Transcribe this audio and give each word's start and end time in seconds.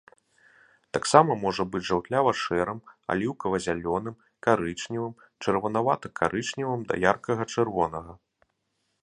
Таксама 0.95 1.31
можа 1.43 1.63
быць 1.75 1.81
жаўтлява-шэрым, 1.89 2.79
аліўкава-зялёным, 3.17 4.15
карычневым, 4.49 5.13
чырванавата-карычневым 5.45 6.81
да 6.91 6.95
яркага-чырвонага. 7.11 8.13